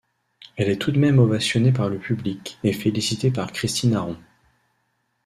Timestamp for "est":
0.69-0.81